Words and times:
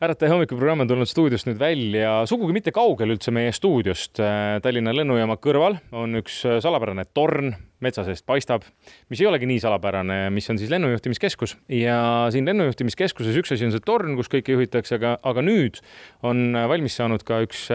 ärataja 0.00 0.32
hommikuprogramm 0.32 0.80
on 0.84 0.88
tulnud 0.88 1.08
stuudiost 1.08 1.48
nüüd 1.48 1.58
välja, 1.60 2.12
sugugi 2.28 2.54
mitte 2.56 2.72
kaugel 2.72 3.12
üldse 3.12 3.32
meie 3.34 3.52
stuudiost. 3.52 4.20
Tallinna 4.64 4.94
lennujaama 4.96 5.36
kõrval 5.42 5.76
on 5.96 6.16
üks 6.22 6.38
salapärane 6.64 7.04
torn, 7.16 7.52
metsa 7.84 8.04
seest 8.06 8.24
paistab, 8.28 8.64
mis 9.12 9.20
ei 9.20 9.28
olegi 9.28 9.48
nii 9.50 9.60
salapärane, 9.60 10.20
mis 10.32 10.48
on 10.52 10.60
siis 10.60 10.72
lennujuhtimiskeskus 10.72 11.56
ja 11.76 11.98
siin 12.32 12.48
lennujuhtimiskeskuses 12.48 13.36
üks 13.42 13.52
asi 13.56 13.68
on 13.68 13.74
see 13.74 13.84
torn, 13.84 14.16
kus 14.16 14.32
kõike 14.32 14.56
juhitakse, 14.56 14.96
aga, 14.96 15.18
aga 15.20 15.44
nüüd 15.44 15.82
on 16.24 16.56
valmis 16.72 16.96
saanud 16.96 17.24
ka 17.28 17.42
üks 17.44 17.68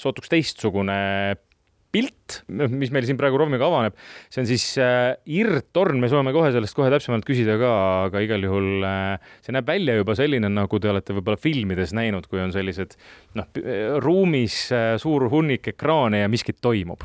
sootuks 0.00 0.32
teistsugune 0.32 1.00
pilt, 1.92 2.38
mis 2.48 2.90
meil 2.92 3.04
siin 3.04 3.18
praegu 3.20 3.36
Romiga 3.40 3.66
avaneb, 3.68 3.96
see 4.32 4.40
on 4.42 4.48
siis 4.48 4.64
äh, 4.80 5.12
IRT-torn, 5.28 5.98
me 6.00 6.08
saame 6.08 6.32
kohe 6.32 6.48
sellest 6.54 6.76
kohe 6.76 6.88
täpsemalt 6.92 7.26
küsida 7.28 7.58
ka, 7.60 7.72
aga 8.06 8.22
igal 8.24 8.46
juhul 8.46 8.86
äh, 8.88 9.32
see 9.44 9.52
näeb 9.52 9.68
välja 9.68 9.98
juba 9.98 10.16
selline, 10.16 10.48
nagu 10.52 10.80
te 10.80 10.88
olete 10.88 11.16
võib-olla 11.16 11.40
filmides 11.40 11.92
näinud, 11.96 12.28
kui 12.30 12.40
on 12.40 12.54
sellised 12.54 12.96
noh, 13.36 13.48
ruumis 14.04 14.56
äh, 14.72 14.94
suur 15.02 15.28
hunnik 15.32 15.68
ekraane 15.74 16.22
ja 16.22 16.30
miskit 16.32 16.62
toimub. 16.64 17.04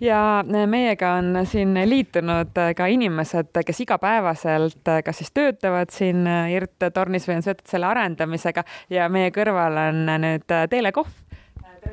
ja 0.00 0.20
meiega 0.46 1.16
on 1.18 1.42
siin 1.50 1.74
liitunud 1.90 2.54
ka 2.76 2.86
inimesed, 2.86 3.50
kes 3.66 3.82
igapäevaselt 3.82 4.94
kas 5.04 5.20
siis 5.20 5.34
töötavad 5.34 5.90
siin 5.94 6.22
IRT-tornis 6.28 7.26
või 7.26 7.40
on 7.40 7.46
seotud 7.48 7.66
selle 7.66 7.90
arendamisega 7.90 8.64
ja 8.94 9.10
meie 9.10 9.34
kõrval 9.34 9.82
on 9.88 10.06
nüüd 10.22 10.46
Teele 10.46 10.94
Kohv. 10.94 11.10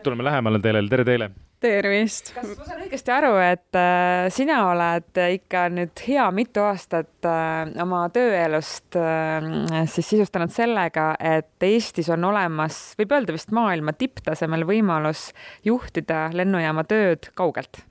tuleme 0.04 0.30
lähemale 0.30 0.62
Teelele, 0.62 0.94
tere 0.94 1.08
Teele 1.08 1.34
tervist! 1.64 2.32
kas 2.36 2.52
ma 2.54 2.68
saan 2.68 2.84
õigesti 2.86 3.14
aru, 3.14 3.32
et 3.42 3.78
äh, 3.80 4.28
sina 4.34 4.60
oled 4.70 5.20
ikka 5.34 5.68
nüüd 5.74 6.04
hea 6.06 6.28
mitu 6.36 6.64
aastat 6.66 7.28
äh, 7.28 7.74
oma 7.84 8.06
tööelust 8.14 8.98
äh, 9.00 9.84
siis 9.90 10.14
sisustanud 10.14 10.54
sellega, 10.54 11.12
et 11.20 11.68
Eestis 11.68 12.12
on 12.14 12.28
olemas, 12.30 12.94
võib 13.00 13.18
öelda 13.18 13.36
vist 13.36 13.54
maailma 13.56 13.96
tipptasemel 13.98 14.68
võimalus 14.70 15.32
juhtida 15.66 16.28
lennujaama 16.38 16.86
tööd 16.88 17.32
kaugelt? 17.38 17.84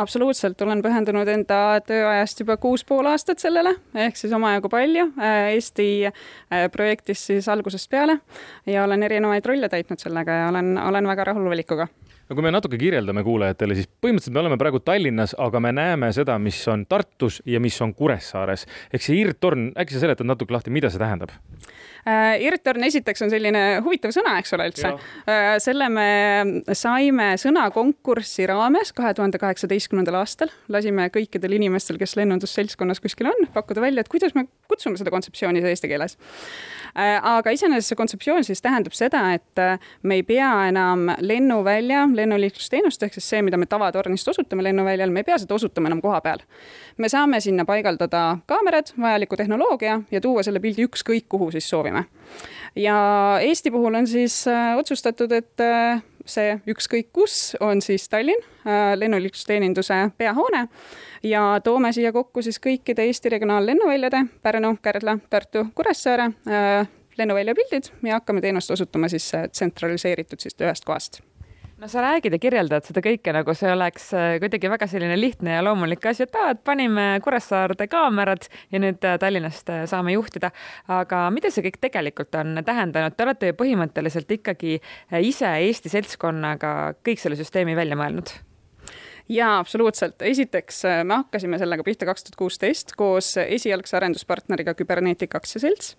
absoluutselt, 0.00 0.58
olen 0.64 0.80
pühendunud 0.82 1.28
enda 1.30 1.58
tööajast 1.86 2.40
juba 2.42 2.56
kuus 2.58 2.82
pool 2.88 3.06
aastat 3.06 3.38
sellele, 3.38 3.76
ehk 3.94 4.18
siis 4.18 4.32
omajagu 4.34 4.66
palju 4.72 5.04
Eesti 5.20 5.86
projektis 6.74 7.22
siis 7.28 7.46
algusest 7.52 7.86
peale 7.92 8.18
ja 8.66 8.88
olen 8.88 9.06
erinevaid 9.06 9.46
rolle 9.46 9.70
täitnud 9.70 10.02
sellega 10.02 10.40
ja 10.40 10.48
olen, 10.50 10.74
olen 10.82 11.12
väga 11.12 11.28
rahul 11.30 11.46
valikuga 11.52 11.86
no 12.28 12.36
kui 12.36 12.44
me 12.44 12.52
natuke 12.54 12.78
kirjeldame 12.80 13.24
kuulajatele, 13.26 13.76
siis 13.78 13.88
põhimõtteliselt 13.88 14.36
me 14.36 14.42
oleme 14.44 14.58
praegu 14.60 14.80
Tallinnas, 14.84 15.34
aga 15.40 15.60
me 15.60 15.72
näeme 15.76 16.10
seda, 16.16 16.38
mis 16.42 16.60
on 16.72 16.86
Tartus 16.88 17.40
ja 17.48 17.60
mis 17.60 17.76
on 17.84 17.94
Kuressaares. 17.94 18.66
ehk 18.92 19.04
see 19.04 19.18
IRT-torn, 19.20 19.72
äkki 19.80 19.96
sa 19.96 20.04
seletad 20.04 20.28
natuke 20.28 20.54
lahti, 20.54 20.72
mida 20.74 20.90
see 20.92 21.02
tähendab? 21.02 21.34
äh,. 22.08 22.40
IRT-torn 22.44 22.84
esiteks 22.88 23.24
on 23.26 23.32
selline 23.32 23.64
huvitav 23.84 24.14
sõna, 24.16 24.36
eks 24.40 24.54
ole, 24.56 24.68
üldse. 24.70 24.92
Äh, 25.28 25.54
selle 25.62 25.88
me 25.92 26.08
saime 26.76 27.32
sõnakonkursi 27.40 28.48
raames 28.50 28.92
kahe 28.96 29.14
tuhande 29.16 29.40
kaheksateistkümnendal 29.42 30.20
aastal, 30.20 30.52
lasime 30.72 31.08
kõikidel 31.14 31.56
inimestel, 31.58 32.00
kes 32.00 32.16
lennundusseltskonnas 32.20 33.02
kuskil 33.04 33.30
on, 33.32 33.48
pakkuda 33.54 33.84
välja, 33.84 34.04
et 34.04 34.12
kuidas 34.12 34.36
me 34.36 34.46
kutsume 34.70 35.00
seda 35.00 35.12
kontseptsiooni 35.14 35.64
eesti 35.64 35.90
keeles 35.90 36.16
äh,. 36.96 37.18
aga 37.20 37.52
iseenesest 37.54 37.92
see 37.92 38.00
kontseptsioon 38.00 38.44
siis 38.46 38.62
tähendab 38.64 38.96
seda, 38.96 39.26
et 39.36 39.60
äh, 39.60 39.78
me 40.02 40.20
ei 40.20 40.26
pea 40.26 40.50
enam 40.70 41.08
lennuvälja 41.20 42.06
lennuliiklusteenust 42.16 43.02
ehk 43.02 43.16
siis 43.16 43.28
see, 43.32 43.42
mida 43.42 43.58
me 43.60 43.66
tavatornist 43.70 44.28
osutame 44.28 44.64
lennuväljal, 44.66 45.10
me 45.10 45.22
ei 45.22 45.28
pea 45.28 45.38
seda 45.42 45.54
osutama 45.54 45.90
enam 45.90 46.00
koha 46.02 46.20
peal. 46.24 46.42
me 46.98 47.08
saame 47.08 47.40
sinna 47.40 47.64
paigaldada 47.64 48.38
kaamerad, 48.46 48.94
vajaliku 49.00 49.36
tehnoloogia 49.36 50.00
ja 50.10 50.20
tuua 50.20 50.42
selle 50.42 50.60
pildi 50.60 50.86
ükskõik 50.88 51.28
kuhu 51.28 51.50
siis 51.50 51.68
soovime. 51.70 52.04
ja 52.76 52.96
Eesti 53.40 53.70
puhul 53.70 53.94
on 53.94 54.06
siis 54.06 54.48
äh, 54.48 54.76
otsustatud, 54.78 55.32
et 55.32 55.60
äh, 55.60 56.02
see 56.24 56.58
ükskõik 56.70 57.12
kus 57.12 57.56
on 57.60 57.82
siis 57.82 58.08
Tallinn, 58.08 58.42
äh, 58.66 58.94
lennuliiklusteeninduse 58.98 60.10
peahoone 60.18 60.68
ja 61.22 61.60
toome 61.64 61.92
siia 61.92 62.12
kokku 62.12 62.42
siis 62.42 62.60
kõikide 62.60 63.06
Eesti 63.08 63.28
regionaallennuväljade 63.28 64.26
Pärnu, 64.42 64.76
Kärdla, 64.82 65.18
Tartu, 65.30 65.66
Kuressaare 65.74 66.30
lennuvälja 67.18 67.54
pildid 67.54 67.92
ja 68.02 68.18
hakkame 68.18 68.40
teenust 68.40 68.70
osutama 68.70 69.08
siis 69.08 69.30
tsentraliseeritud 69.52 70.40
siis 70.40 70.56
ühest 70.60 70.84
kohast 70.84 71.22
no 71.78 71.88
sa 71.88 72.02
räägid 72.02 72.32
ja 72.32 72.38
kirjeldad 72.38 72.86
seda 72.86 73.02
kõike 73.04 73.32
nagu 73.34 73.54
see 73.58 73.70
oleks 73.72 74.06
äh, 74.14 74.36
kuidagi 74.42 74.70
väga 74.70 74.88
selline 74.90 75.16
lihtne 75.18 75.56
ja 75.56 75.64
loomulik 75.64 76.06
asi, 76.06 76.26
et 76.26 76.38
aa, 76.38 76.52
et 76.54 76.62
panime 76.66 77.06
Kuressaarde 77.24 77.88
kaamerad 77.90 78.48
ja 78.72 78.80
nüüd 78.82 79.04
äh, 79.04 79.18
Tallinnast 79.20 79.70
äh, 79.74 79.84
saame 79.90 80.14
juhtida. 80.14 80.52
aga 80.88 81.26
mida 81.34 81.50
see 81.50 81.66
kõik 81.66 81.80
tegelikult 81.82 82.34
on 82.38 82.62
tähendanud, 82.64 83.16
te 83.16 83.26
olete 83.26 83.52
ju 83.52 83.58
põhimõtteliselt 83.58 84.30
ikkagi 84.38 84.78
ise 85.20 85.54
Eesti 85.66 85.92
seltskonnaga 85.92 86.74
kõik 87.04 87.22
selle 87.22 87.38
süsteemi 87.40 87.76
välja 87.76 87.98
mõelnud 87.98 88.36
jaa, 89.28 89.58
absoluutselt. 89.58 90.22
esiteks 90.22 90.84
äh, 90.84 91.04
me 91.04 91.14
hakkasime 91.14 91.58
sellega 91.58 91.84
pihta 91.84 92.06
kaks 92.06 92.24
tuhat 92.24 92.36
kuusteist 92.36 92.92
koos 92.96 93.34
esialgse 93.40 93.96
arenduspartneriga 93.96 94.74
Kybernetic 94.74 95.34
aktsiaselts. 95.36 95.96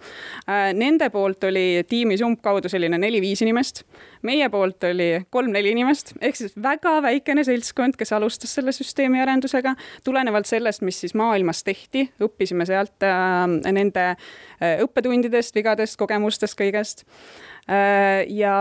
Äh, 0.50 0.74
nende 0.78 1.10
poolt 1.10 1.44
oli 1.44 1.84
tiimis 1.90 2.22
umbkaudu 2.26 2.70
selline 2.70 3.00
neli-viis 3.02 3.42
inimest, 3.46 3.84
meie 4.22 4.50
poolt 4.54 4.84
oli 4.92 5.10
kolm-neli 5.34 5.74
inimest, 5.74 6.14
ehk 6.22 6.38
siis 6.38 6.54
väga 6.62 7.00
väikene 7.06 7.44
seltskond, 7.48 7.98
kes 7.98 8.14
alustas 8.14 8.54
selle 8.56 8.76
süsteemi 8.76 9.22
arendusega. 9.22 9.76
tulenevalt 10.04 10.46
sellest, 10.46 10.82
mis 10.82 11.00
siis 11.00 11.16
maailmas 11.18 11.64
tehti, 11.64 12.10
õppisime 12.22 12.66
sealt 12.70 13.04
äh, 13.04 13.50
nende 13.72 14.08
äh, 14.14 14.78
õppetundidest, 14.86 15.56
vigadest, 15.56 15.98
kogemustest, 15.98 16.58
kõigest 16.60 17.06
Äh, 17.06 17.55
ja, 17.66 18.56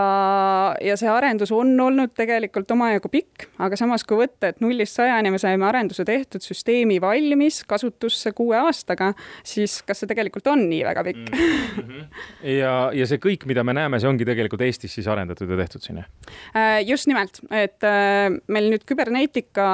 ja 0.81 0.95
see 0.97 1.09
arendus 1.11 1.51
on 1.53 1.75
olnud 1.81 2.15
tegelikult 2.17 2.71
omajagu 2.73 3.09
pikk, 3.13 3.47
aga 3.61 3.77
samas, 3.77 4.01
kui 4.07 4.17
võtta, 4.17 4.49
et 4.49 4.63
nullist 4.63 4.97
sajani 4.97 5.29
me 5.33 5.39
saime 5.41 5.67
arenduse 5.67 6.05
tehtud, 6.07 6.41
süsteemi 6.41 6.97
valmis 7.03 7.61
kasutusse 7.69 8.33
kuue 8.37 8.57
aastaga, 8.57 9.11
siis 9.45 9.77
kas 9.85 10.01
see 10.01 10.09
tegelikult 10.09 10.49
on 10.49 10.65
nii 10.71 10.81
väga 10.87 11.03
pikk 11.05 11.29
mm? 11.29 11.83
-hmm. 11.83 12.07
ja, 12.55 12.73
ja 12.97 13.07
see 13.09 13.21
kõik, 13.21 13.45
mida 13.45 13.63
me 13.63 13.75
näeme, 13.77 13.99
see 14.01 14.09
ongi 14.09 14.25
tegelikult 14.25 14.65
Eestis 14.65 14.97
siis 14.97 15.07
arendatud 15.11 15.49
ja 15.53 15.59
tehtud 15.61 15.85
siin, 15.85 16.01
jah? 16.01 16.09
Äh, 16.57 16.79
just 16.87 17.05
nimelt, 17.11 17.39
et 17.51 17.85
äh, 17.85 18.33
meil 18.47 18.71
nüüd 18.73 18.87
küberneetika 18.89 19.67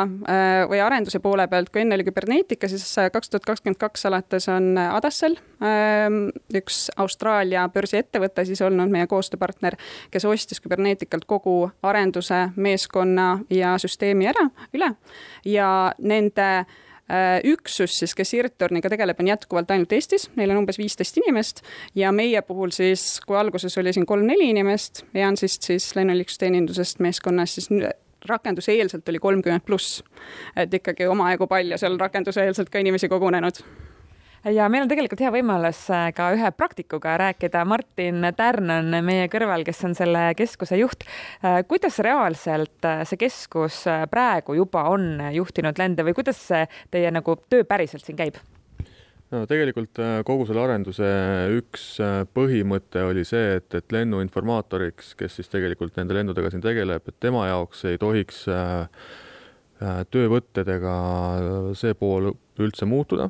või 0.67 0.81
arenduse 0.83 1.19
poole 1.23 1.47
pealt, 1.47 1.71
kui 1.71 1.85
enne 1.85 1.95
oli 1.95 2.05
küberneetika, 2.07 2.67
siis 2.67 2.83
kaks 3.13 3.31
tuhat 3.31 3.47
kakskümmend 3.47 3.79
kaks 3.79 4.05
alates 4.09 4.47
on 4.51 4.75
Adassel 4.77 5.37
üks 6.57 6.87
Austraalia 6.97 7.67
börsiettevõte 7.69 8.45
siis 8.47 8.61
olnud 8.65 8.89
meie 8.91 9.07
koos 9.09 9.20
koostööpartner, 9.21 9.77
kes 10.11 10.25
ostis 10.25 10.61
Kyberneticalt 10.61 11.27
kogu 11.29 11.71
arenduse, 11.85 12.49
meeskonna 12.55 13.39
ja 13.53 13.77
süsteemi 13.81 14.29
ära, 14.31 14.47
üle. 14.73 14.93
Ja 15.45 15.69
nende 15.99 16.47
äh, 16.61 17.39
üksus 17.47 17.99
siis, 18.01 18.15
kes 18.17 18.33
IRT-torniga 18.37 18.91
tegeleb, 18.91 19.19
on 19.21 19.31
jätkuvalt 19.31 19.71
ainult 19.71 19.93
Eestis, 19.93 20.29
neil 20.39 20.53
on 20.53 20.63
umbes 20.63 20.79
viisteist 20.81 21.21
inimest. 21.21 21.63
Ja 21.95 22.11
meie 22.15 22.41
puhul 22.45 22.73
siis, 22.75 23.19
kui 23.25 23.37
alguses 23.37 23.77
oli 23.81 23.93
siin 23.93 24.07
kolm-neli 24.09 24.51
inimest, 24.55 25.05
EANSist 25.13 25.69
siis 25.69 25.91
lennuliiklusteenindusest 25.95 27.03
meeskonnas, 27.03 27.57
siis 27.57 27.69
rakenduseelselt 28.29 29.09
oli 29.09 29.19
kolmkümmend 29.19 29.65
pluss. 29.65 30.03
et 30.55 30.73
ikkagi 30.73 31.07
omajagu 31.09 31.47
palju 31.47 31.77
seal 31.77 31.97
rakenduseelselt 31.97 32.69
ka 32.69 32.79
inimesi 32.79 33.09
kogunenud 33.09 33.63
ja 34.49 34.67
meil 34.71 34.85
on 34.85 34.89
tegelikult 34.89 35.21
hea 35.21 35.31
võimalus 35.33 35.83
äh, 35.93 36.07
ka 36.15 36.31
ühe 36.35 36.51
praktikuga 36.55 37.15
rääkida. 37.21 37.63
Martin 37.67 38.25
Tärn 38.37 38.73
on 38.73 38.97
meie 39.05 39.27
kõrval, 39.31 39.65
kes 39.67 39.83
on 39.87 39.95
selle 39.97 40.31
keskuse 40.37 40.79
juht. 40.81 41.05
Äh, 41.45 41.61
kuidas 41.69 41.99
reaalselt 42.01 42.87
äh, 42.87 43.03
see 43.09 43.19
keskus 43.21 43.83
praegu 44.11 44.55
juba 44.57 44.87
on 44.91 45.13
juhtinud 45.35 45.77
lende 45.81 46.05
või 46.07 46.15
kuidas 46.17 46.41
see 46.49 46.65
teie 46.93 47.11
nagu 47.13 47.37
töö 47.49 47.67
päriselt 47.67 48.05
siin 48.05 48.19
käib? 48.19 48.41
no 49.31 49.45
tegelikult 49.47 49.95
kogu 50.27 50.43
selle 50.43 50.59
arenduse 50.65 51.07
üks 51.55 51.85
põhimõte 52.35 52.99
oli 53.07 53.23
see, 53.23 53.61
et, 53.61 53.69
et 53.79 53.93
lennuinformaatoriks, 53.95 55.13
kes 55.15 55.37
siis 55.39 55.47
tegelikult 55.47 55.95
nende 55.95 56.17
lendudega 56.17 56.51
siin 56.51 56.63
tegeleb, 56.63 57.07
et 57.07 57.15
tema 57.23 57.45
jaoks 57.47 57.85
ei 57.87 58.01
tohiks 58.01 58.41
töövõtted 60.11 60.73
ega 60.75 60.95
see 61.79 61.95
pool 61.95 62.33
üldse 62.59 62.89
muutuda 62.89 63.29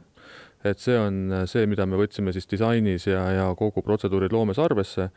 et 0.68 0.82
see 0.82 0.98
on 0.98 1.46
see, 1.50 1.66
mida 1.70 1.88
me 1.90 2.00
võtsime 2.00 2.34
siis 2.36 2.50
disainis 2.50 3.08
ja, 3.10 3.24
ja 3.36 3.48
kogu 3.58 3.84
protseduurid 3.86 4.34
loomes 4.34 4.60
arvesse. 4.62 5.10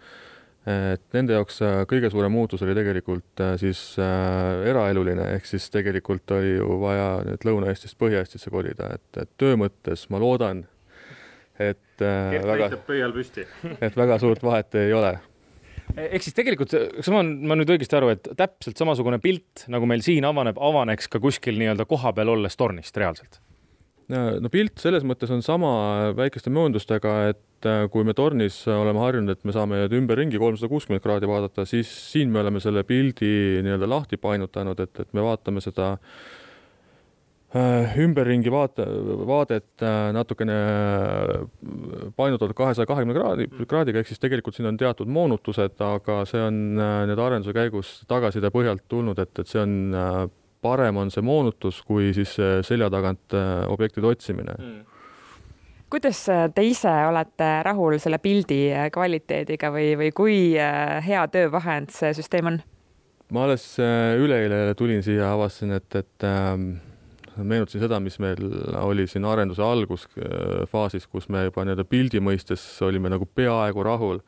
et 0.64 1.02
nende 1.12 1.36
jaoks 1.36 1.58
äh, 1.60 1.82
kõige 1.88 2.08
suurem 2.08 2.32
muutus 2.32 2.62
oli 2.64 2.72
tegelikult 2.76 3.40
äh, 3.44 3.56
siis 3.60 3.98
äh, 4.00 4.62
eraeluline, 4.70 5.26
ehk 5.36 5.44
siis 5.44 5.68
tegelikult 5.70 6.30
oli 6.32 6.54
ju 6.54 6.78
vaja 6.80 7.08
nüüd 7.26 7.44
Lõuna-Eestist 7.44 7.98
Põhja-Eestisse 8.00 8.48
kolida, 8.50 8.94
et, 8.96 9.20
et 9.20 9.34
töö 9.36 9.58
mõttes 9.60 10.06
ma 10.08 10.22
loodan, 10.22 10.64
et 11.60 12.00
äh, 12.00 12.40
väga, 12.48 12.70
pöial 12.88 13.12
püsti 13.12 13.44
et 13.84 13.96
väga 13.96 14.18
suurt 14.22 14.42
vahet 14.42 14.80
ei 14.80 14.96
ole 14.96 15.12
ehk 15.92 16.24
siis 16.24 16.34
tegelikult, 16.34 16.72
kas 16.96 17.12
ma, 17.12 17.20
ma 17.22 17.60
nüüd 17.60 17.70
õigesti 17.76 17.98
aru, 17.98 18.14
et 18.14 18.32
täpselt 18.38 18.80
samasugune 18.80 19.20
pilt, 19.22 19.66
nagu 19.68 19.84
meil 19.90 20.00
siin 20.06 20.24
avaneb, 20.24 20.56
avaneks 20.56 21.12
ka 21.12 21.20
kuskil 21.22 21.60
nii-öelda 21.60 21.84
kohapeal 21.90 22.32
olles 22.38 22.56
tornist 22.56 22.96
reaalselt? 22.96 23.44
No 24.12 24.52
pilt 24.52 24.80
selles 24.82 25.04
mõttes 25.06 25.32
on 25.32 25.42
sama 25.44 25.70
väikeste 26.16 26.52
mööndustega, 26.52 27.14
et 27.32 27.68
äh, 27.68 27.86
kui 27.92 28.04
me 28.06 28.14
tornis 28.16 28.60
oleme 28.68 29.00
harjunud, 29.00 29.32
et 29.32 29.48
me 29.48 29.54
saame 29.56 29.84
ümberringi 29.88 30.40
kolmsada 30.40 30.70
kuuskümmend 30.72 31.04
kraadi 31.04 31.30
vaadata, 31.30 31.64
siis 31.68 31.90
siin 32.12 32.32
me 32.32 32.42
oleme 32.42 32.60
selle 32.60 32.84
pildi 32.84 33.62
nii-öelda 33.64 33.88
lahti 33.88 34.20
painutanud, 34.20 34.80
et, 34.84 35.04
et 35.06 35.16
me 35.16 35.24
vaatame 35.24 35.64
seda 35.64 35.94
äh, 37.56 37.96
ümberringi 38.04 38.52
vaate, 38.52 38.84
vaadet 39.30 39.86
äh, 39.88 40.12
natukene 40.16 40.60
painutatud 42.18 42.56
kahesaja 42.60 42.90
kahekümne 42.90 43.16
kraadi, 43.16 43.48
kraadiga, 43.64 44.04
ehk 44.04 44.12
siis 44.12 44.20
tegelikult 44.20 44.58
siin 44.58 44.68
on 44.68 44.80
teatud 44.80 45.08
moonutused, 45.08 45.80
aga 45.80 46.22
see 46.28 46.44
on 46.44 46.64
nii-öelda 46.76 47.28
arenduse 47.30 47.56
käigus 47.56 48.00
tagasiside 48.10 48.52
põhjalt 48.52 48.84
tulnud, 48.84 49.24
et, 49.24 49.32
et 49.40 49.48
see 49.48 49.64
on 49.64 49.78
parem 50.64 50.98
on 51.02 51.12
see 51.12 51.24
moonutus 51.24 51.82
kui 51.86 52.12
siis 52.16 52.34
selja 52.66 52.90
tagant 52.92 53.36
äh, 53.36 53.64
objektide 53.70 54.08
otsimine. 54.10 54.56
Mm. 54.58 54.84
Kuidas 55.92 56.24
äh, 56.32 56.46
te 56.54 56.64
ise 56.66 56.92
olete 57.08 57.50
rahul 57.66 57.98
selle 58.02 58.18
pildi 58.22 58.62
äh, 58.72 58.88
kvaliteediga 58.94 59.70
või, 59.74 59.92
või 60.00 60.14
kui 60.16 60.38
hea 61.08 61.26
töövahend 61.32 61.92
see 61.94 62.14
süsteem 62.16 62.54
on? 62.54 62.62
ma 63.34 63.46
alles 63.48 63.64
üleeile 63.80 64.74
tulin 64.78 65.00
siia, 65.02 65.30
avastasin, 65.32 65.72
et, 65.74 65.94
et 65.96 66.26
ähm, 66.28 66.74
meenutasin 67.40 67.82
seda, 67.82 67.98
mis 68.02 68.18
meil 68.22 68.38
oli 68.78 69.08
siin 69.10 69.24
arenduse 69.26 69.64
algusfaasis, 69.64 71.08
kus 71.10 71.26
me 71.32 71.46
juba 71.48 71.64
nii-öelda 71.64 71.86
pildi 71.88 72.20
mõistes 72.22 72.62
olime 72.84 73.10
nagu 73.10 73.26
peaaegu 73.26 73.82
rahul 73.82 74.20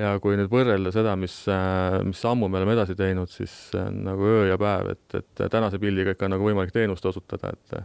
ja 0.00 0.14
kui 0.22 0.38
nüüd 0.38 0.50
võrrelda 0.52 0.92
seda, 0.94 1.14
mis, 1.20 1.34
äh, 1.52 1.98
mis 2.06 2.20
sammu 2.22 2.48
me 2.48 2.60
oleme 2.60 2.76
edasi 2.78 2.96
teinud, 2.98 3.30
siis 3.32 3.54
nagu 3.76 4.28
öö 4.28 4.46
ja 4.48 4.58
päev, 4.60 4.94
et, 4.96 5.20
et 5.20 5.46
tänase 5.52 5.80
pildiga 5.82 6.14
ikka 6.14 6.28
on 6.28 6.36
nagu 6.36 6.48
võimalik 6.48 6.72
teenust 6.74 7.06
osutada, 7.08 7.52
et 7.52 7.78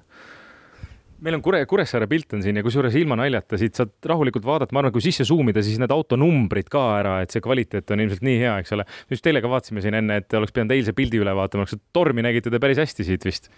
meil 1.21 1.37
on 1.37 1.41
Kure, 1.41 1.65
Kuressaare 1.69 2.07
pilt 2.09 2.33
on 2.35 2.43
siin 2.45 2.59
ja 2.59 2.63
kusjuures 2.65 2.95
ilma 2.99 3.17
naljata 3.17 3.57
siit 3.59 3.77
saad 3.77 3.93
rahulikult 4.09 4.45
vaadata, 4.45 4.73
ma 4.75 4.83
arvan, 4.83 4.93
kui 4.95 5.03
sisse 5.03 5.25
zoom 5.27 5.49
ida, 5.51 5.63
siis 5.65 5.79
need 5.81 5.93
autonumbrid 5.93 6.69
ka 6.71 6.83
ära, 6.99 7.15
et 7.23 7.33
see 7.33 7.43
kvaliteet 7.43 7.93
on 7.93 8.03
ilmselt 8.03 8.23
nii 8.25 8.37
hea, 8.41 8.53
eks 8.61 8.75
ole. 8.75 8.85
just 9.11 9.25
teile 9.25 9.41
ka 9.43 9.51
vaatasime 9.51 9.81
siin 9.83 9.97
enne, 9.97 10.19
et 10.21 10.37
oleks 10.37 10.53
pidanud 10.55 10.75
eilse 10.75 10.93
pildi 10.97 11.21
üle 11.21 11.33
vaatama, 11.37 11.65
kas 11.67 11.79
tormi 11.95 12.25
nägite 12.25 12.53
te 12.53 12.61
päris 12.61 12.81
hästi 12.81 13.07
siit 13.07 13.25
vist? 13.27 13.49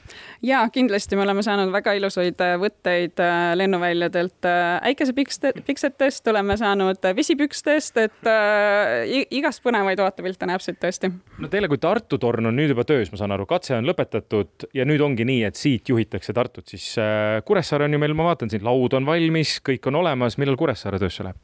ja 0.46 0.62
kindlasti 0.74 1.20
me 1.20 1.26
oleme 1.26 1.44
saanud 1.46 1.74
väga 1.74 1.96
ilusaid 2.00 2.44
äh, 2.46 2.56
võtteid 2.62 3.24
äh, 3.24 3.52
lennuväljadelt 3.60 4.48
äh, 4.48 4.80
äikesepiksetest, 4.92 6.32
oleme 6.32 6.58
saanud 6.60 7.10
vesipükstest, 7.20 8.00
et 8.06 8.32
äh, 8.32 9.26
igast 9.36 9.64
põnevaid 9.66 10.00
vaatepilte 10.00 10.48
näeb 10.50 10.64
siit 10.64 10.80
tõesti. 10.80 11.12
no 11.40 11.52
teile 11.52 11.72
kui 11.72 11.82
Tartu 11.82 12.20
torn 12.22 12.52
on 12.52 12.56
nüüd 12.56 12.72
juba 12.72 12.88
töös, 12.88 13.12
ma 13.12 13.20
saan 13.20 13.36
aru, 13.36 13.48
katse 13.50 13.76
on 13.76 13.88
lõpetatud 13.90 14.70
ja 14.76 14.88
nüüd 14.88 15.04
ongi 15.04 15.28
nii, 15.28 15.44
et 15.50 15.60
siit 15.60 15.92
juhitakse 15.92 16.36
Tartut, 16.36 16.68
siis 16.72 16.88
Kuressaare 17.50 17.90
on 17.90 17.98
ju 17.98 18.00
meil, 18.02 18.14
ma 18.14 18.30
vaatan 18.30 18.52
siin, 18.52 18.62
laud 18.66 18.94
on 18.94 19.08
valmis, 19.10 19.58
kõik 19.66 19.88
on 19.90 19.98
olemas, 20.04 20.38
millal 20.38 20.58
Kuressaare 20.60 21.00
töösse 21.02 21.26
läheb? 21.26 21.38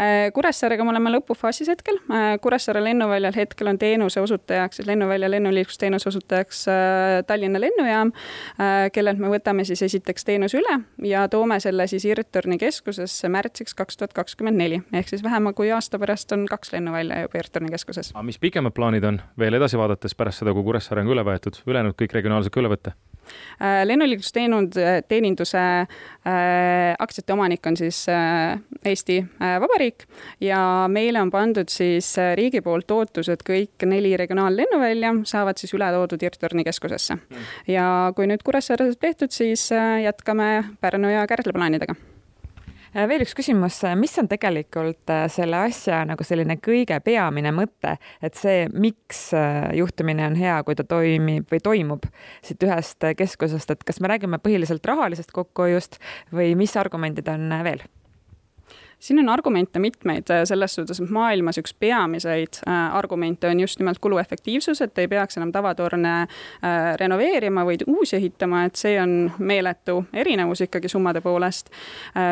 Äh, 0.00 0.32
Kuressaarega 0.34 0.84
me 0.84 0.92
oleme 0.92 1.12
lõpufaasis 1.12 1.70
hetkel. 1.72 1.98
Äh, 2.12 2.36
Kuressaare 2.42 2.82
lennuväljal 2.84 3.34
hetkel 3.36 3.70
on 3.70 3.78
teenuse 3.78 4.20
osutajaks, 4.20 4.80
siis 4.80 4.88
lennuvälja 4.88 5.30
lennuliiklusteenuse 5.30 6.08
osutajaks 6.08 6.64
äh, 6.72 7.24
Tallinna 7.26 7.60
lennujaam, 7.60 8.12
kellelt 8.92 9.18
me 9.22 9.30
võtame 9.32 9.64
siis 9.68 9.82
esiteks 9.86 10.26
teenuse 10.28 10.58
üle 10.60 10.78
ja 11.06 11.24
toome 11.30 11.58
selle 11.62 11.86
siis 11.90 12.06
Irtorni 12.08 12.58
keskusesse 12.60 13.30
märtsiks 13.32 13.76
kaks 13.78 14.00
tuhat 14.00 14.14
kakskümmend 14.16 14.58
neli. 14.58 14.80
ehk 14.92 15.10
siis 15.10 15.22
vähema 15.24 15.52
kui 15.56 15.72
aasta 15.72 15.98
pärast 15.98 16.32
on 16.36 16.46
kaks 16.50 16.72
lennuvälja 16.72 17.24
juba 17.26 17.42
Irtorni 17.42 17.72
keskuses. 17.74 18.12
aga 18.14 18.26
mis 18.26 18.38
pikemad 18.38 18.74
plaanid 18.76 19.04
on 19.04 19.20
veel 19.38 19.58
edasi 19.58 19.78
vaadates 19.78 20.14
pärast 20.18 20.44
seda, 20.44 20.54
kui 20.56 20.66
Kuressaare 20.66 21.04
on 21.04 21.10
ka 21.10 21.16
üle 21.18 21.26
võetud, 21.32 21.62
ülejäänud 21.66 21.98
kõik 21.98 22.18
regionaalselt 22.18 22.54
ka 22.54 22.64
üle 22.64 22.74
võtta? 22.74 22.96
Lennuliiklusteeninduse 23.84 25.64
aktsiate 26.98 27.32
omanik 27.32 27.66
on 27.66 27.76
siis 27.76 28.04
Eesti 28.84 29.24
Vabariik 29.40 30.04
ja 30.40 30.60
meile 30.88 31.20
on 31.22 31.30
pandud 31.30 31.68
siis 31.68 32.10
äh, 32.18 32.34
riigi 32.36 32.60
poolt 32.64 32.90
ootus, 32.90 33.30
et 33.32 33.42
kõik 33.46 33.86
neli 33.88 34.14
regionaallennuvälja 34.20 35.14
saavad 35.28 35.60
siis 35.60 35.74
üle 35.76 35.90
toodud 35.94 36.22
Irtorni 36.22 36.66
keskusesse. 36.66 37.18
Mm. 37.18 37.48
ja 37.74 37.88
kui 38.16 38.28
nüüd 38.30 38.44
Kuressaares 38.46 38.98
tehtud, 39.00 39.34
siis 39.34 39.68
äh, 39.72 40.02
jätkame 40.06 40.64
Pärnu 40.80 41.12
ja 41.12 41.26
Kärdla 41.30 41.56
plaanidega 41.56 41.96
äh, 41.96 42.17
veel 43.06 43.22
üks 43.22 43.34
küsimus, 43.36 43.78
mis 44.00 44.14
on 44.20 44.28
tegelikult 44.30 45.12
selle 45.32 45.60
asja 45.68 46.00
nagu 46.08 46.24
selline 46.26 46.58
kõige 46.62 46.98
peamine 47.04 47.52
mõte, 47.54 47.96
et 48.24 48.38
see, 48.38 48.66
miks 48.72 49.28
juhtimine 49.78 50.26
on 50.30 50.38
hea, 50.38 50.56
kui 50.66 50.78
ta 50.78 50.86
toimib 50.88 51.50
või 51.52 51.62
toimub 51.64 52.08
siit 52.42 52.64
ühest 52.66 53.06
keskusest, 53.18 53.70
et 53.74 53.86
kas 53.86 54.00
me 54.00 54.10
räägime 54.10 54.40
põhiliselt 54.42 54.86
rahalisest 54.88 55.34
kokkuhoiust 55.36 56.00
või 56.34 56.54
mis 56.58 56.76
argumendid 56.80 57.28
on 57.30 57.48
veel? 57.66 57.84
Siin 58.98 59.18
on 59.18 59.28
argumente 59.28 59.78
mitmeid, 59.78 60.30
äh, 60.30 60.44
selles 60.44 60.74
suhtes, 60.74 61.00
et 61.00 61.10
maailmas 61.10 61.58
üks 61.60 61.74
peamiseid 61.80 62.60
äh, 62.66 62.96
argumente 62.96 63.48
on 63.48 63.60
just 63.60 63.78
nimelt 63.78 63.98
kuluefektiivsus, 64.02 64.82
et 64.82 64.98
ei 64.98 65.08
peaks 65.08 65.38
enam 65.38 65.52
tavatorne 65.54 66.14
äh, 66.22 66.28
renoveerima, 67.00 67.64
vaid 67.66 67.86
uusi 67.86 68.16
ehitama, 68.18 68.64
et 68.66 68.76
see 68.76 68.96
on 69.00 69.30
meeletu 69.38 70.02
erinevus 70.12 70.64
ikkagi 70.66 70.88
summade 70.88 71.20
poolest. 71.20 71.70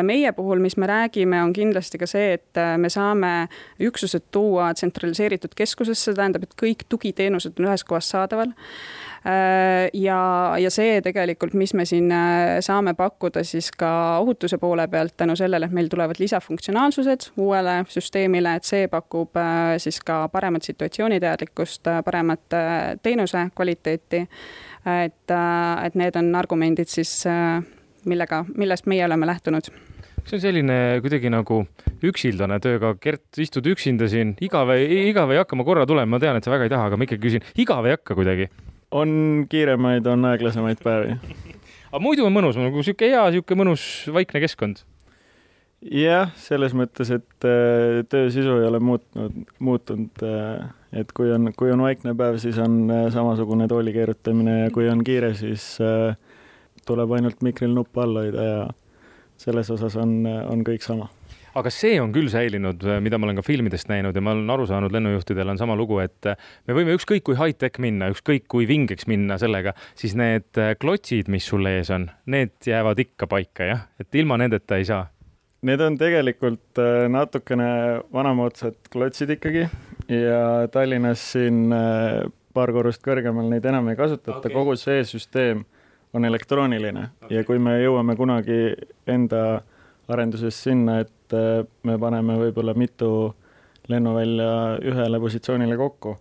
meie 0.03 0.31
puhul, 0.31 0.59
mis 0.59 0.77
me 0.77 0.87
räägime, 0.87 1.41
on 1.43 1.53
kindlasti 1.53 1.97
ka 1.97 2.07
see, 2.07 2.33
et 2.33 2.59
me 2.77 2.89
saame 2.89 3.47
üksused 3.79 4.27
tuua 4.31 4.73
tsentraliseeritud 4.73 5.55
keskusesse, 5.55 6.13
tähendab, 6.13 6.43
et 6.43 6.55
kõik 6.59 6.87
tugiteenused 6.89 7.59
on 7.59 7.69
ühes 7.69 7.83
kohas 7.87 8.09
saadaval 8.09 8.53
ja, 9.93 10.19
ja 10.59 10.69
see 10.73 10.99
tegelikult, 11.05 11.55
mis 11.57 11.73
me 11.77 11.85
siin 11.89 12.11
äh, 12.13 12.57
saame 12.65 12.93
pakkuda 12.97 13.43
siis 13.47 13.69
ka 13.77 13.89
ohutuse 14.21 14.59
poole 14.61 14.87
pealt 14.87 15.17
tänu 15.17 15.35
sellele, 15.35 15.67
et 15.67 15.75
meil 15.75 15.89
tulevad 15.91 16.19
lisafunktsionaalsused 16.19 17.31
uuele 17.37 17.79
süsteemile, 17.91 18.57
et 18.57 18.67
see 18.67 18.87
pakub 18.91 19.37
äh, 19.39 19.75
siis 19.81 19.99
ka 20.05 20.25
paremat 20.33 20.67
situatsiooniteadlikkust, 20.67 21.89
paremat 22.05 22.57
teenuse 23.03 23.49
kvaliteeti. 23.55 24.27
et, 24.87 25.31
et 25.83 25.95
need 25.99 26.15
on 26.15 26.35
argumendid 26.39 26.87
siis, 26.87 27.25
millega, 28.07 28.45
millest 28.55 28.85
meie 28.87 29.05
oleme 29.05 29.27
lähtunud. 29.27 29.67
See 30.27 30.37
on 30.37 30.41
selline 30.43 30.77
kuidagi 31.03 31.29
nagu 31.31 31.61
üksildane 32.03 32.59
töö, 32.63 32.77
aga 32.79 32.93
Gert, 33.03 33.27
istud 33.39 33.67
üksinda 33.71 34.09
siin, 34.11 34.33
igav 34.43 34.73
igav 34.75 35.31
ei 35.31 35.39
hakka, 35.39 35.55
ma 35.59 35.65
korra 35.67 35.85
tulen, 35.87 36.09
ma 36.11 36.19
tean, 36.19 36.39
et 36.39 36.47
sa 36.47 36.51
väga 36.51 36.67
ei 36.67 36.73
taha, 36.73 36.89
aga 36.89 36.99
ma 36.99 37.07
ikkagi 37.07 37.23
küsin, 37.23 37.45
igav 37.59 37.87
ei 37.87 37.95
hakka 37.95 38.15
kuidagi? 38.17 38.49
On 38.91 39.45
kiiremaid, 39.49 40.05
on 40.05 40.25
aeglasemaid 40.25 40.83
päevi. 40.83 41.17
aga 41.91 42.03
muidu 42.03 42.27
on 42.27 42.35
mõnus, 42.35 42.59
nagu 42.59 42.83
sihuke 42.85 43.09
hea, 43.11 43.25
sihuke 43.35 43.57
mõnus 43.59 43.83
vaikne 44.13 44.41
keskkond. 44.43 44.83
jah, 45.93 46.31
selles 46.41 46.73
mõttes, 46.77 47.11
et 47.13 47.47
äh, 47.47 48.01
töö 48.09 48.31
sisu 48.33 48.61
ei 48.61 48.69
ole 48.69 48.79
muutnud, 48.79 49.43
muutunud. 49.59 50.23
Äh, 50.25 50.67
et 50.97 51.11
kui 51.13 51.29
on, 51.35 51.51
kui 51.57 51.71
on 51.71 51.83
vaikne 51.83 52.15
päev, 52.17 52.39
siis 52.41 52.57
on 52.63 52.79
äh, 52.89 53.05
samasugune 53.13 53.67
tooli 53.67 53.93
keerutamine 53.93 54.61
ja 54.63 54.71
kui 54.73 54.87
on 54.89 55.03
kiire, 55.05 55.33
siis 55.37 55.75
tuleb 56.87 57.11
ainult 57.11 57.43
mikril 57.43 57.75
nuppu 57.75 58.01
all 58.01 58.23
hoida 58.23 58.47
ja 58.47 58.59
selles 59.37 59.69
osas 59.69 59.99
on, 59.99 60.21
on 60.25 60.63
kõik 60.65 60.85
sama 60.85 61.11
aga 61.57 61.71
see 61.73 61.97
on 62.01 62.13
küll 62.13 62.29
säilinud, 62.31 62.83
mida 63.01 63.17
ma 63.17 63.27
olen 63.27 63.39
ka 63.39 63.45
filmidest 63.45 63.89
näinud 63.89 64.15
ja 64.15 64.21
ma 64.23 64.35
olen 64.35 64.49
aru 64.53 64.67
saanud, 64.69 64.93
lennujuhtidel 64.93 65.53
on 65.53 65.59
sama 65.59 65.75
lugu, 65.79 65.99
et 66.03 66.29
me 66.69 66.77
võime 66.77 66.93
ükskõik 66.97 67.25
kui 67.27 67.37
high-tech 67.39 67.81
minna, 67.83 68.11
ükskõik 68.13 68.45
kui 68.51 68.67
vingeks 68.69 69.09
minna 69.09 69.39
sellega, 69.41 69.73
siis 69.97 70.15
need 70.19 70.59
klotsid, 70.81 71.31
mis 71.33 71.47
sul 71.49 71.65
ees 71.69 71.89
on, 71.93 72.09
need 72.29 72.55
jäävad 72.69 73.01
ikka 73.07 73.29
paika, 73.31 73.69
jah, 73.71 73.85
et 74.01 74.21
ilma 74.21 74.37
nendeta 74.37 74.77
ei 74.77 74.85
saa. 74.87 75.07
Need 75.65 75.81
on 75.81 75.95
tegelikult 75.97 76.77
äh, 76.77 77.07
natukene 77.09 77.69
vanamoodsad 78.13 78.77
klotsid 78.93 79.31
ikkagi 79.33 79.63
ja 80.13 80.41
Tallinnas 80.71 81.23
siin 81.33 81.73
äh, 81.73 82.27
paar 82.53 82.71
korrust 82.75 83.01
kõrgemal 83.05 83.49
neid 83.49 83.65
enam 83.65 83.89
ei 83.89 83.97
kasutata 83.97 84.37
okay., 84.43 84.53
kogu 84.53 84.77
see 84.77 85.01
süsteem 85.09 85.65
on 86.13 86.29
elektrooniline 86.29 87.07
okay. 87.23 87.39
ja 87.39 87.47
kui 87.47 87.57
me 87.61 87.73
jõuame 87.81 88.15
kunagi 88.19 88.59
enda 89.09 89.63
arenduses 90.07 90.61
sinna, 90.63 91.01
et 91.03 91.11
et 91.27 91.35
äh, 91.35 91.65
me 91.83 91.97
paneme 91.99 92.37
võib-olla 92.39 92.73
mitu 92.77 93.33
lennuvälja 93.91 94.79
ühele 94.83 95.19
positsioonile 95.19 95.77
kokku, 95.79 96.15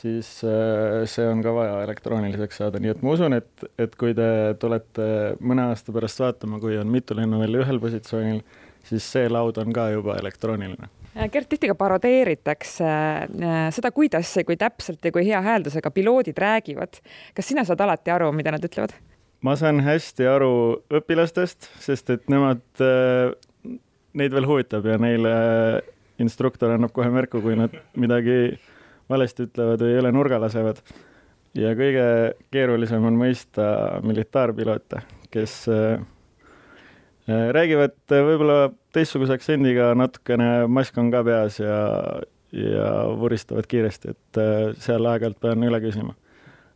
siis 0.00 0.28
äh, 0.44 1.04
see 1.08 1.26
on 1.28 1.42
ka 1.44 1.52
vaja 1.56 1.78
elektrooniliseks 1.84 2.60
saada, 2.62 2.80
nii 2.80 2.94
et 2.94 3.04
ma 3.04 3.14
usun, 3.16 3.36
et, 3.36 3.64
et 3.80 3.94
kui 4.00 4.14
te 4.16 4.28
tulete 4.60 5.06
mõne 5.40 5.70
aasta 5.70 5.94
pärast 5.94 6.20
vaatama, 6.20 6.60
kui 6.60 6.76
on 6.80 6.90
mitu 6.92 7.16
lennuvälja 7.16 7.64
ühel 7.64 7.80
positsioonil, 7.80 8.42
siis 8.84 9.06
see 9.16 9.30
laud 9.32 9.58
on 9.60 9.72
ka 9.72 9.88
juba 9.94 10.18
elektrooniline 10.20 10.90
Gert, 11.30 11.46
tihti 11.46 11.68
ka 11.70 11.76
parodeeritakse 11.78 12.84
äh, 12.84 13.58
seda, 13.72 13.92
kuidas 13.94 14.32
ja 14.34 14.42
kui 14.44 14.58
täpselt 14.58 15.04
ja 15.04 15.12
kui 15.14 15.22
hea 15.28 15.40
hääldusega 15.40 15.92
piloodid 15.94 16.38
räägivad. 16.42 16.98
kas 17.36 17.48
sina 17.48 17.64
saad 17.64 17.80
alati 17.80 18.10
aru, 18.10 18.32
mida 18.34 18.50
nad 18.50 18.64
ütlevad? 18.66 18.96
ma 19.44 19.54
saan 19.60 19.78
hästi 19.84 20.26
aru 20.26 20.54
õpilastest, 20.90 21.68
sest 21.84 22.10
et 22.10 22.26
nemad 22.32 22.64
neid 24.18 24.34
veel 24.34 24.46
huvitab 24.48 24.86
ja 24.88 24.98
neile 25.00 25.34
instruktor 26.22 26.74
annab 26.74 26.94
kohe 26.94 27.10
märku, 27.10 27.42
kui 27.42 27.56
nad 27.58 27.74
midagi 27.98 28.54
valesti 29.10 29.48
ütlevad 29.48 29.82
või 29.82 29.98
üle 30.00 30.14
nurga 30.14 30.38
lasevad. 30.42 30.80
ja 31.54 31.74
kõige 31.78 32.06
keerulisem 32.54 33.04
on 33.06 33.18
mõista 33.18 34.00
militaarpiloote, 34.02 35.02
kes 35.30 35.68
äh, 35.70 36.02
räägivad 37.28 37.96
võib-olla 38.10 38.72
teistsuguse 38.94 39.36
aktsendiga, 39.38 39.92
natukene 39.98 40.66
mask 40.66 40.98
on 40.98 41.10
ka 41.14 41.22
peas 41.26 41.60
ja, 41.60 41.78
ja 42.52 42.90
vuristavad 43.18 43.66
kiiresti, 43.70 44.14
et 44.14 44.42
seal 44.82 45.06
aeg-ajalt 45.10 45.40
pean 45.40 45.64
üle 45.66 45.80
küsima. 45.82 46.14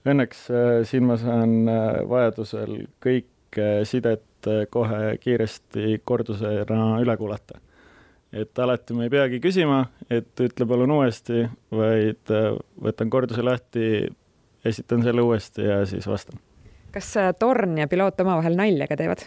Õnneks 0.09 0.47
siin 0.89 1.05
ma 1.05 1.19
saan 1.21 1.69
vajadusel 2.09 2.87
kõik 3.03 3.59
sidet 3.89 4.28
kohe 4.71 5.17
kiiresti 5.23 6.03
kordusena 6.05 7.01
üle 7.03 7.17
kuulata 7.19 7.59
et 8.33 8.61
alati 8.61 8.97
ma 8.97 9.07
ei 9.07 9.13
peagi 9.13 9.41
küsima, 9.41 9.83
et 10.13 10.43
ütle 10.45 10.67
palun 10.69 10.93
uuesti, 10.99 11.47
vaid 11.75 12.33
äh, 12.35 12.51
võtan 12.85 13.11
korduse 13.13 13.45
lahti, 13.45 14.09
esitan 14.69 15.05
selle 15.07 15.25
uuesti 15.25 15.65
ja 15.65 15.81
siis 15.89 16.07
vastan. 16.09 16.41
kas 16.93 17.11
äh, 17.17 17.33
torn 17.39 17.79
ja 17.79 17.89
piloot 17.89 18.21
omavahel 18.21 18.59
nalja 18.59 18.89
ka 18.91 18.99
teevad? 19.01 19.25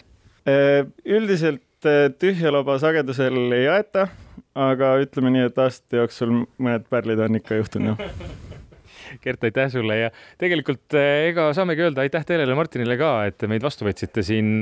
Üldiselt 1.06 1.86
tühja 2.18 2.50
loba 2.50 2.74
sagedusel 2.82 3.54
ei 3.54 3.68
aeta, 3.70 4.08
aga 4.58 4.96
ütleme 5.02 5.30
nii, 5.34 5.50
et 5.50 5.58
aastate 5.62 6.02
jooksul 6.02 6.34
mõned 6.58 6.88
pärlid 6.90 7.22
on 7.22 7.38
ikka 7.38 7.60
juhtunud, 7.60 8.02
jah 8.02 8.51
Gert, 9.22 9.44
aitäh 9.44 9.68
sulle 9.72 9.98
ja 9.98 10.08
tegelikult 10.40 10.96
ega 10.96 11.50
saamegi 11.56 11.84
öelda 11.88 12.06
aitäh 12.06 12.24
teile 12.28 12.48
ja 12.48 12.58
Martinile 12.58 12.96
ka, 13.00 13.12
et 13.28 13.46
meid 13.50 13.64
vastu 13.64 13.88
võtsite 13.88 14.24
siin. 14.26 14.58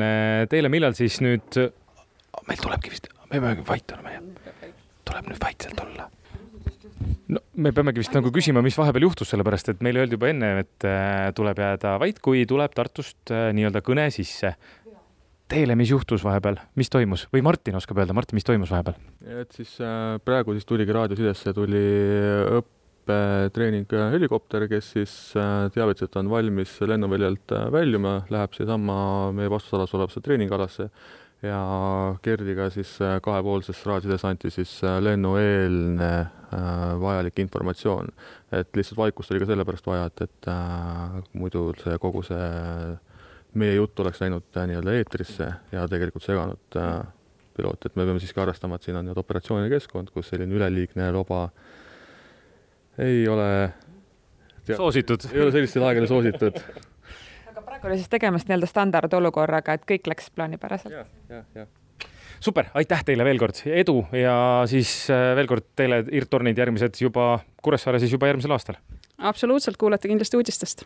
Teile, 0.51 0.73
millal 0.73 0.97
siis 0.99 1.21
nüüd, 1.25 1.63
meil 2.49 2.63
tulebki 2.63 2.93
vist 2.93 3.11
me 3.31 3.39
peame 3.39 3.67
vait 3.67 3.93
olema, 3.95 4.17
jah. 4.17 4.73
tuleb 5.07 5.31
nüüd 5.31 5.43
vaikselt 5.43 5.85
olla. 5.85 6.09
no 7.31 7.43
me 7.63 7.73
peamegi 7.77 8.03
vist 8.03 8.17
nagu 8.17 8.33
küsima, 8.35 8.63
mis 8.65 8.79
vahepeal 8.79 9.07
juhtus, 9.07 9.31
sellepärast 9.31 9.73
et 9.73 9.85
meile 9.87 10.03
öeldi 10.03 10.19
juba 10.19 10.31
enne, 10.33 10.51
et 10.65 10.89
äh, 10.89 11.31
tuleb 11.37 11.63
jääda 11.63 11.97
vait, 12.03 12.19
kui 12.23 12.43
tuleb 12.51 12.75
Tartust 12.75 13.31
nii-öelda 13.31 13.85
kõne 13.87 14.09
sisse. 14.15 14.57
Teile, 15.51 15.75
mis 15.75 15.91
juhtus 15.91 16.23
vahepeal, 16.23 16.61
mis 16.79 16.91
toimus 16.91 17.25
või 17.35 17.43
Martin 17.43 17.75
oskab 17.75 17.99
öelda, 17.99 18.15
Martin, 18.15 18.39
mis 18.39 18.47
toimus 18.47 18.71
vahepeal? 18.71 18.99
et 19.43 19.55
siis 19.55 19.77
äh, 19.83 20.19
praegu 20.27 20.55
siis 20.57 20.67
tuligi 20.67 20.95
raadiosidesse 20.95 21.55
tuli 21.55 21.87
õppetreening 23.01 23.91
helikopter, 24.13 24.69
kes 24.71 24.93
siis 24.95 25.15
teavitas, 25.75 26.07
et 26.07 26.19
on 26.21 26.29
valmis 26.31 26.77
lennuväljalt 26.85 27.57
väljuma, 27.73 28.21
läheb 28.31 28.55
seesama 28.55 28.99
meie 29.35 29.51
vastusalas 29.51 29.97
olevasse 29.97 30.23
treeningalasse 30.23 30.91
ja 31.43 31.61
Gerdiga 32.23 32.69
siis 32.71 32.99
äh, 33.03 33.21
kahepoolses 33.23 33.81
raadiosides 33.87 34.25
anti 34.25 34.51
siis 34.51 34.73
äh, 34.85 34.99
lennueelne 35.03 36.11
äh, 36.21 37.01
vajalik 37.01 37.39
informatsioon. 37.39 38.09
et 38.53 38.77
lihtsalt 38.77 38.99
vaikust 38.99 39.31
oli 39.31 39.41
ka 39.41 39.47
sellepärast 39.47 39.87
vaja, 39.87 40.05
et, 40.11 40.21
et 40.21 40.49
äh, 40.53 41.23
muidu 41.33 41.71
see 41.81 41.97
kogu 41.99 42.23
see 42.27 42.51
meie 43.55 43.75
jutt 43.75 44.01
oleks 44.01 44.21
läinud 44.21 44.57
äh, 44.57 44.69
nii-öelda 44.69 44.97
eetrisse 44.99 45.49
ja 45.73 45.87
tegelikult 45.89 46.27
seganud 46.27 46.77
äh, 46.77 47.01
pilooti, 47.57 47.89
et 47.89 47.97
me 47.97 48.05
peame 48.05 48.21
siiski 48.21 48.41
arvestama, 48.41 48.77
et 48.77 48.85
siin 48.89 49.01
on 49.01 49.09
nii-öelda 49.09 49.25
operatsiooniline 49.25 49.73
keskkond, 49.73 50.13
kus 50.13 50.29
selline 50.35 50.61
üleliigne 50.61 51.09
loba 51.17 51.47
ei 53.01 53.27
ole 53.29 53.51
soositud. 54.77 55.29
ei 55.33 55.43
ole 55.43 55.53
sellistel 55.55 55.89
aegadel 55.89 56.09
soositud 56.11 56.63
praegu 57.71 57.87
oli 57.87 58.01
siis 58.01 58.09
tegemist 58.13 58.49
nii-öelda 58.49 58.69
standardolukorraga, 58.69 59.77
et 59.79 59.85
kõik 59.89 60.09
läks 60.11 60.31
plaanipäraselt 60.35 60.95
ja,. 60.95 61.05
jah, 61.31 61.45
jah 61.55 61.69
super, 62.41 62.71
aitäh 62.75 63.05
teile 63.05 63.25
veel 63.25 63.39
kord, 63.41 63.63
edu 63.69 64.01
ja 64.17 64.35
siis 64.71 64.93
äh, 65.13 65.35
veel 65.39 65.49
kord 65.51 65.67
teile 65.77 66.03
IRT-tornid 66.09 66.59
järgmised 66.59 67.01
juba 67.01 67.39
Kuressaare 67.63 68.01
siis 68.01 68.13
juba 68.17 68.31
järgmisel 68.31 68.57
aastal. 68.57 68.81
absoluutselt, 69.19 69.77
kuulete 69.81 70.09
kindlasti 70.09 70.41
uudistest 70.41 70.85